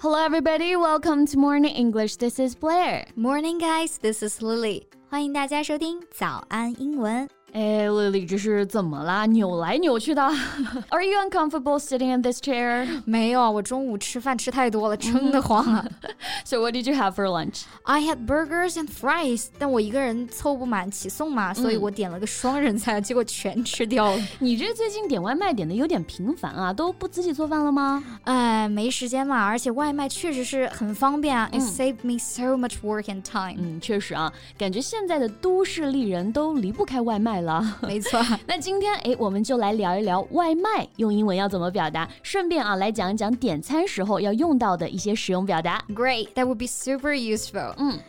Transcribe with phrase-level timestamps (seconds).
[0.00, 0.74] Hello, everybody.
[0.76, 2.16] Welcome to Morning English.
[2.16, 3.06] This is Blair.
[3.14, 3.98] Morning, guys.
[3.98, 4.86] This is Lily.
[5.08, 7.28] 欢迎大家收听早安英文。
[7.57, 9.25] 哎，Lily，这是怎么啦？
[9.25, 10.21] 扭来扭去的。
[10.89, 12.87] Are you uncomfortable sitting in this chair？
[13.03, 15.83] 没有，我中午吃饭吃太多了，撑得慌啊。
[16.45, 17.63] So what did you have for lunch?
[17.81, 24.21] I had burgers and fries，但我一个人凑不满起送嘛，所以我点了个双人餐，结果全吃掉了。
[24.37, 28.03] 你这最近点外卖点的有点频繁啊，都不自己做饭了吗？
[28.25, 31.49] 哎，没时间嘛，而且外卖确实是很方便啊。
[31.51, 33.55] It saved me so much work and time。
[33.57, 37.46] 嗯，确实啊，感觉现在的都市丽人都离不开外卖了。
[37.81, 38.19] 没错。
[38.45, 45.83] 那今天哎，我们就来聊一聊外卖用英文要怎么表达，顺便啊来讲一讲点餐时候要用到的一些实用表达。
[45.89, 47.73] Great, that would be super useful.
[47.77, 47.99] 嗯。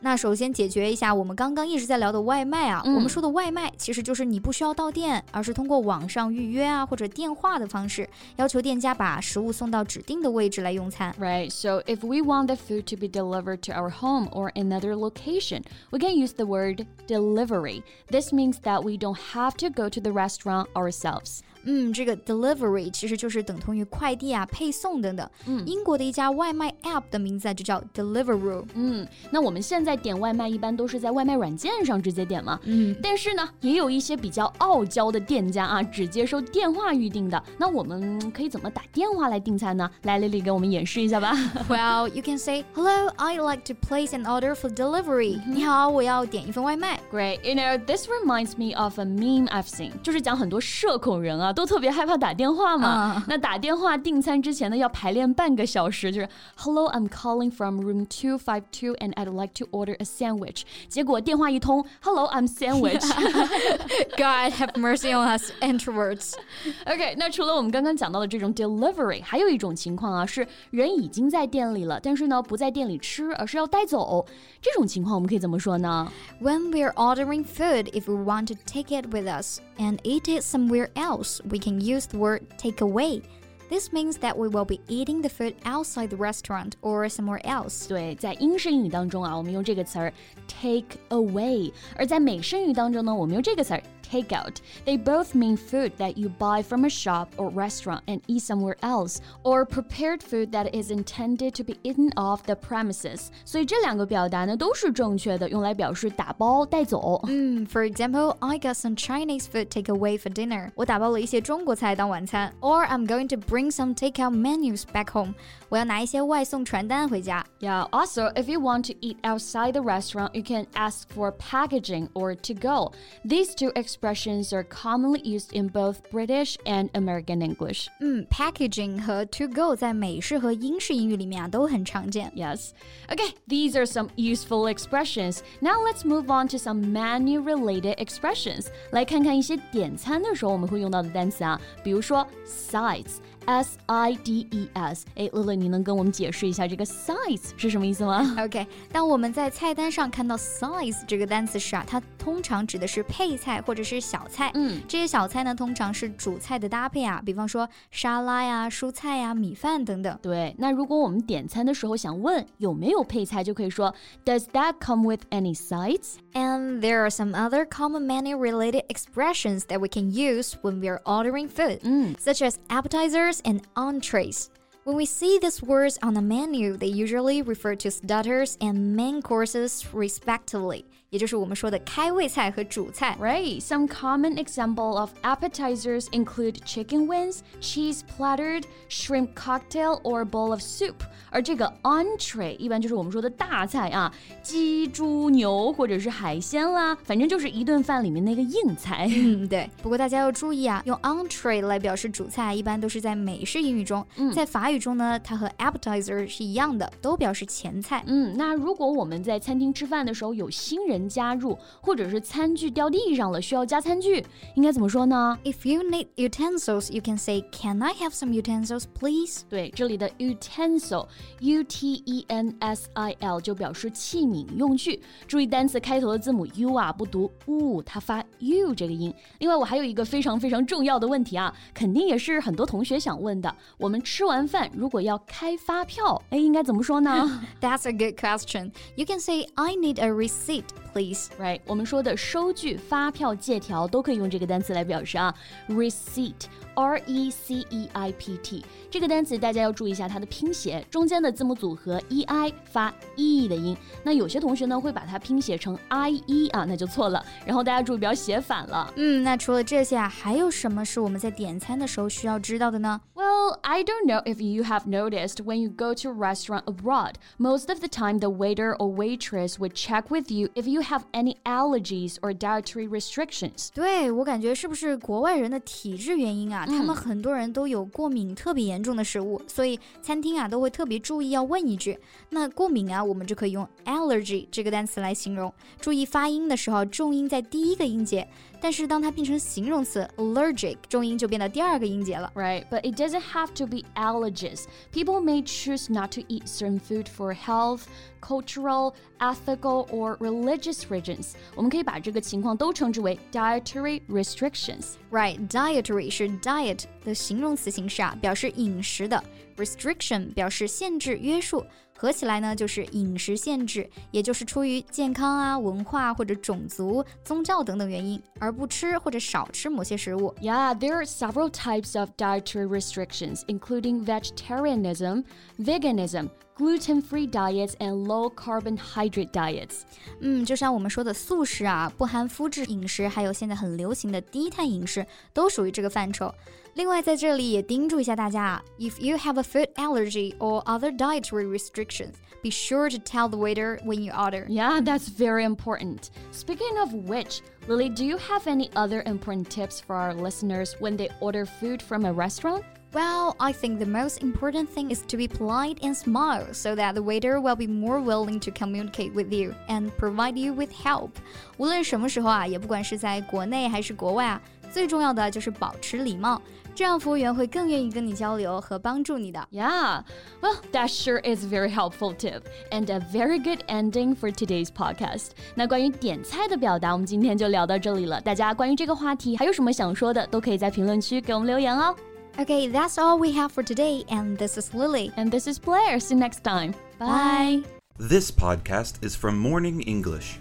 [0.00, 8.06] 那首先解决一下我们刚刚一直在聊的外卖啊，我们说的外卖其实就是你不需要到店，而是通过网上预约啊或者电话的方式，
[8.36, 11.14] 要求店家把食物送到指定的位置来用餐。
[11.18, 11.50] Right.
[11.50, 15.62] So if we want the food to be delivered to our home or another location,
[15.90, 17.82] we can use the word delivery.
[18.08, 21.42] This means that we don't have to go to the restaurant ourselves.
[21.65, 25.29] 嗯，这个 delivery 其实就是等同于快递啊、配送等等。
[25.45, 28.63] 嗯，英国的一家外卖 app 的名字就叫 Deliveroo。
[28.73, 32.59] 嗯，那我们现在点外卖一般都是在外卖软件上直接点嘛。
[32.63, 37.41] 嗯，但是呢，也有一些比较傲娇的店家啊，只接受电话预订的。
[37.59, 39.87] 那我们可以怎么打电话来订餐呢？
[40.01, 41.33] 来，丽丽给我们演示一下吧。
[41.69, 46.99] Well, you can say, "Hello, I'd like to place an order for delivery." 你好，我要点一份外卖。
[47.11, 47.41] Great.
[47.43, 51.51] You know, this reminds me of a meme I've seen，就是讲很多社恐人啊。
[51.55, 53.23] 都特别害怕打电话嘛。
[53.27, 60.63] 那打电话订餐之前呢，要排练半个小时，就是 Hello, I'm calling from room two five two and I'd like to order a sandwich。
[60.87, 74.25] 结果电话一通，Hello, I'm sandwich。God have mercy on us introverts。OK，那除了我们刚刚讲到的这种 delivery，还有一种情况啊，是人已经在店里了，但是呢不在店里吃，而是要带走。
[74.61, 76.11] 这种情况我们可以怎么说呢？
[76.41, 80.89] When we're ordering food, if we want to take it with us and eat it somewhere
[80.93, 83.21] else we can use the word take away.
[83.69, 87.87] This means that we will be eating the food outside the restaurant or somewhere else.
[87.87, 90.11] 对，在英式英语当中啊，我们用这个词儿
[90.45, 94.59] take away；而在美式英语当中呢，我们用这个词儿 takeout.
[94.85, 98.75] They both mean food that you buy from a shop or restaurant and eat somewhere
[98.81, 103.29] else, or prepared food that is intended to be eaten off the premises.
[103.45, 107.21] 所以这两个表达呢都是正确的，用来表示打包带走。
[107.27, 110.71] 嗯，For example, I got some Chinese food takeaway for dinner.
[110.75, 112.53] 我打包了一些中国菜当晚餐。
[112.59, 115.35] Or I'm going to bring some takeout menus back home.
[115.69, 117.45] 我要拿一些外送传单回家。
[117.61, 117.87] Yeah.
[117.91, 122.35] Also, if you want to eat outside the restaurant, you can ask for packaging or
[122.35, 122.91] to go.
[123.23, 127.88] These two expressions expressions are commonly used in both British and American English.
[128.00, 132.30] Mm, 嗯，packaging 和 to go 在美式和英式英语里面啊都很常见。
[132.36, 132.70] Yes.
[133.08, 135.40] Okay, these are some useful expressions.
[135.60, 138.66] Now let's move on to some menu-related expressions.
[138.92, 143.16] 来看看一些点餐的时候我们会用到的单词啊，比如说 sides。
[143.48, 154.51] S I D E S，哎，乐乐，你能跟我们解释一下这个 sides 是什么意思吗？OK，当我们在菜单上看到 sides 这个单词时啊，它通常指的是配菜或者是小菜。
[154.53, 160.17] 嗯，这些小菜呢，通常是主菜的搭配啊，比方说沙拉呀、蔬菜呀、米饭等等。
[160.21, 163.93] 对，那如果我们点餐的时候想问有没有配菜，就可以说
[164.25, 166.15] Does that come with any sides?
[166.33, 171.01] And there are some other common menu-related expressions that we can use when we are
[171.03, 172.15] ordering food, mm.
[172.17, 174.49] such as appetizers and entrees.
[174.83, 179.21] When we see these words on the menu, they usually refer to starters and main
[179.21, 180.85] courses respectively.
[181.10, 183.16] 也就是我们说的开胃菜和主菜。
[183.20, 183.60] Right.
[183.62, 190.60] Some common example of appetizers include chicken wings, cheese plattered, shrimp cocktail, or bowl of
[190.60, 190.94] soup.
[191.30, 194.12] 而这个 entree 一般就是我们说的大菜啊，
[194.42, 199.08] 鸡、猪、牛或者是海鲜啦，反正就是一顿饭里面那个硬菜。
[199.10, 199.70] 嗯，对。
[199.82, 204.04] 不过大家要注意啊，用 entree 来表示主菜，一般都是在美式英语中。
[204.16, 208.02] 嗯，在法语中呢，它和 appetizer 是一样的，都表示前菜。
[208.06, 210.95] 嗯，那如果我们在餐厅吃饭的时候有新人。
[211.09, 214.23] 加入，或者是餐具掉地上了，需要加餐具，
[214.55, 215.37] 应该怎么说呢？
[215.43, 222.03] If you need utensils, you can say, "Can I have some utensils, please?" 对，这里的 utensil，u t
[222.05, 225.01] e n s i l 就表示器皿、用具。
[225.27, 229.13] 注意单词开头的字母 u 啊，不读 u，它发 u 这个音。
[229.39, 233.53] 另外，我还有一个非常非常重要的问题啊，肯定也是很多同学想问的。
[233.77, 237.41] 我们吃完饭如果要开发票，哎，应该怎么说呢？
[237.59, 238.71] That's a good question.
[238.95, 240.65] You can say, "I need a receipt."
[240.96, 241.28] Please.
[241.38, 245.34] Right，我们说的收据、发票、借条都可以用这个单词来表示啊。
[245.68, 246.32] Receipt
[246.75, 253.75] R E C E I P T 这个单词大家要注意一下它的拼写，中间的字母组合 E I 发 E 的音。
[254.03, 257.23] 那有些同学呢会把它拼写成 I E 啊，那就错了。
[257.45, 258.91] 然后大家注意不要写反了。
[258.95, 262.99] 嗯，那除了这些啊，还有什么是我们在点餐的时候需要知道的呢？
[263.15, 267.69] Well, I don't know if you have noticed when you go to a restaurant abroad, most
[267.69, 271.37] of the time the waiter or waitress would check with you if you have any
[271.43, 273.69] allergies or dietary restrictions.
[273.73, 276.64] 对我感觉是不是国外人的体质原因啊？
[276.66, 281.98] 他们很多人都有过敏特别严重的食物，所以餐厅啊都会特别注意要问一句。
[282.30, 285.52] 那过敏啊，我们就可以用 allergy 这个单词来形容。
[285.80, 288.28] 注意发音的时候，重音在第一个音节。
[288.65, 292.31] 但是当它变成形容词 allergic，重音就变到第二个音节了。
[292.35, 294.65] Right, but it doesn't have to be allergies.
[294.91, 297.85] People may choose not to eat certain food for health,
[298.21, 301.31] cultural, ethical, or religious reasons.
[301.55, 304.93] 我们可以把这个情况都称之为 dietary restrictions.
[305.09, 309.17] Right, dietary 是 diet 的形容词形式啊，表示饮食的；
[309.57, 311.65] restriction 表示限制、约束。
[311.93, 320.33] 合起来呢，就是饮食限制，也就是出于健康啊、文化或者种族、宗教等等原因而不吃或者少吃某些食物。
[320.41, 325.25] Yeah, there are several types of dietary restrictions, including vegetarianism,
[325.59, 326.29] veganism.
[326.57, 329.81] gluten-free diets and low carbohydrate diets。
[330.19, 336.33] 嗯，就像我们说的素食啊，不含麸质饮食，还有现在很流行的低碳饮食，都属于这个范畴。
[336.75, 343.37] 另外，在这里也叮嘱一下大家啊，If you have a food allergy or other dietary restrictions, be sure to tell the
[343.37, 344.45] waiter when you order.
[344.47, 346.09] Yeah, that's very important.
[346.31, 350.95] Speaking of which, Lily, do you have any other important tips for our listeners when
[350.95, 352.63] they order food from a restaurant?
[352.93, 356.93] Well, I think the most important thing is to be polite and smile so that
[356.93, 361.11] the waiter will be more willing to communicate with you and provide you with help.
[361.57, 364.41] 无论什么时候啊，也不管是在国内还是国外啊，
[364.75, 366.41] 最重要的就是保持礼貌，
[366.73, 369.45] 这样服务员会更愿意跟你交流和帮助你的。
[369.51, 370.03] Yeah,
[370.41, 374.67] well, that sure is a very helpful tip and a very good ending for today's
[374.67, 375.31] podcast.
[375.55, 378.21] 那关于点菜的表达，我们今天就聊到这里了。
[378.21, 381.95] 大家关于这个话题还有什么想说的，都可以在评论区给我们留言哦。
[382.37, 384.05] Okay, that's all we have for today.
[384.05, 385.11] And this is Lily.
[385.17, 385.99] And this is Blair.
[385.99, 386.73] See you next time.
[386.97, 387.63] Bye.
[387.97, 390.37] This podcast is from Morning English.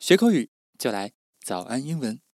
[0.00, 2.24] 学口语就来早安英文。